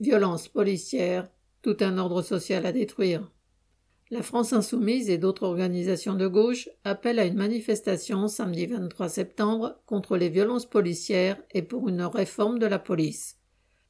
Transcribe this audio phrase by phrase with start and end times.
[0.00, 1.28] Violence policière,
[1.60, 3.28] tout un ordre social à détruire.
[4.10, 9.80] La France insoumise et d'autres organisations de gauche appellent à une manifestation samedi 23 septembre
[9.86, 13.38] contre les violences policières et pour une réforme de la police.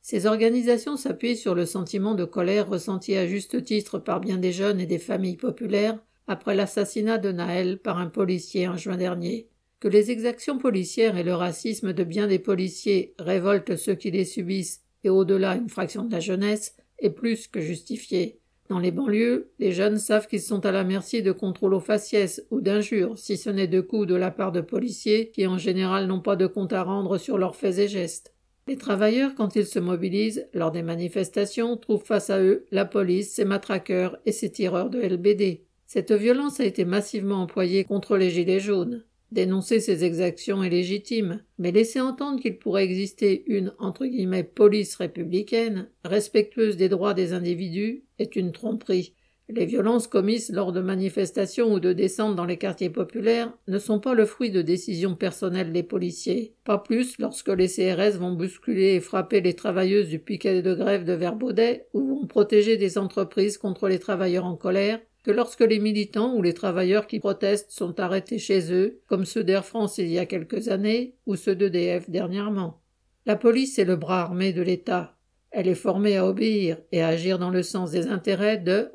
[0.00, 4.52] Ces organisations s'appuient sur le sentiment de colère ressenti à juste titre par bien des
[4.52, 9.50] jeunes et des familles populaires après l'assassinat de Naël par un policier en juin dernier.
[9.78, 14.24] Que les exactions policières et le racisme de bien des policiers révoltent ceux qui les
[14.24, 18.40] subissent et au-delà une fraction de la jeunesse est plus que justifié.
[18.68, 22.44] Dans les banlieues, les jeunes savent qu'ils sont à la merci de contrôles aux faciès
[22.50, 26.06] ou d'injures, si ce n'est de coups de la part de policiers qui en général
[26.06, 28.34] n'ont pas de compte à rendre sur leurs faits et gestes.
[28.66, 33.32] Les travailleurs, quand ils se mobilisent lors des manifestations, trouvent face à eux la police,
[33.32, 35.62] ses matraqueurs et ses tireurs de LBD.
[35.86, 39.04] Cette violence a été massivement employée contre les Gilets jaunes.
[39.30, 44.96] Dénoncer ces exactions est légitime, mais laisser entendre qu'il pourrait exister une entre guillemets police
[44.96, 49.14] républicaine, respectueuse des droits des individus, est une tromperie.
[49.50, 53.98] Les violences commises lors de manifestations ou de descentes dans les quartiers populaires ne sont
[53.98, 58.94] pas le fruit de décisions personnelles des policiers, pas plus lorsque les CRS vont bousculer
[58.94, 63.56] et frapper les travailleuses du piquet de grève de Verbaudet ou vont protéger des entreprises
[63.56, 68.00] contre les travailleurs en colère, que lorsque les militants ou les travailleurs qui protestent sont
[68.00, 72.08] arrêtés chez eux, comme ceux d'Air France il y a quelques années, ou ceux d'EDF
[72.08, 72.80] dernièrement.
[73.26, 75.18] La police est le bras armé de l'État.
[75.50, 78.90] Elle est formée à obéir et à agir dans le sens des intérêts de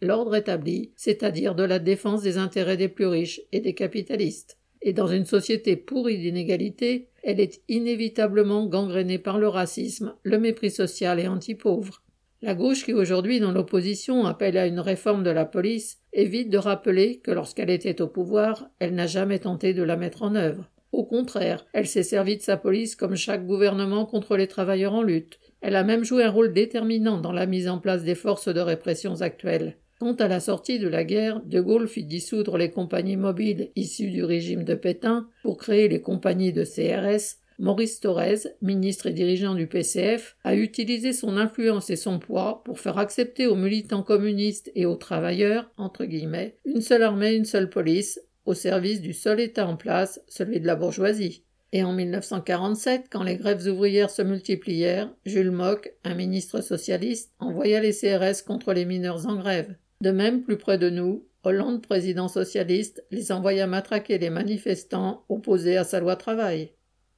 [0.00, 4.56] l'ordre établi, c'est-à-dire de la défense des intérêts des plus riches et des capitalistes.
[4.80, 10.70] Et dans une société pourrie d'inégalités, elle est inévitablement gangrénée par le racisme, le mépris
[10.70, 12.00] social et anti-pauvre.
[12.42, 16.56] La gauche qui aujourd'hui dans l'opposition appelle à une réforme de la police évite de
[16.56, 20.70] rappeler que lorsqu'elle était au pouvoir, elle n'a jamais tenté de la mettre en œuvre.
[20.92, 25.02] Au contraire, elle s'est servie de sa police comme chaque gouvernement contre les travailleurs en
[25.02, 25.38] lutte.
[25.60, 28.60] Elle a même joué un rôle déterminant dans la mise en place des forces de
[28.60, 29.76] répression actuelles.
[30.00, 34.10] Quant à la sortie de la guerre, De Gaulle fit dissoudre les compagnies mobiles issues
[34.10, 39.54] du régime de Pétain pour créer les compagnies de CRS Maurice Thorez, ministre et dirigeant
[39.54, 44.72] du PCF, a utilisé son influence et son poids pour faire accepter aux militants communistes
[44.74, 49.40] et aux travailleurs, entre guillemets, une seule armée, une seule police, au service du seul
[49.40, 51.44] État en place, celui de la bourgeoisie.
[51.72, 57.80] Et en 1947, quand les grèves ouvrières se multiplièrent, Jules Mock, un ministre socialiste, envoya
[57.80, 59.76] les CRS contre les mineurs en grève.
[60.00, 65.76] De même, plus près de nous, Hollande, président socialiste, les envoya matraquer les manifestants opposés
[65.76, 66.70] à sa loi travail.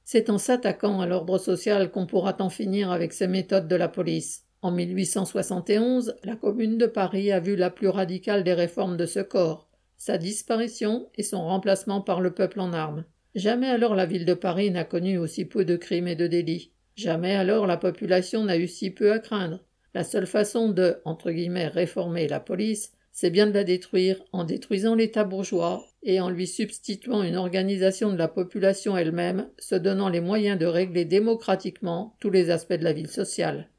[0.03, 3.87] C'est en s'attaquant à l'ordre social qu'on pourra en finir avec ces méthodes de la
[3.87, 4.43] police.
[4.61, 9.19] En 1871, la Commune de Paris a vu la plus radicale des réformes de ce
[9.19, 13.05] corps, sa disparition et son remplacement par le peuple en armes.
[13.35, 16.71] Jamais alors la ville de Paris n'a connu aussi peu de crimes et de délits.
[16.95, 19.63] Jamais alors la population n'a eu si peu à craindre.
[19.93, 24.43] La seule façon de, entre guillemets, réformer la police, c'est bien de la détruire en
[24.43, 30.09] détruisant l'État bourgeois et en lui substituant une organisation de la population elle-même, se donnant
[30.09, 33.69] les moyens de régler démocratiquement tous les aspects de la vie sociale.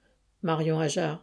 [0.43, 1.13] Marion Ajar.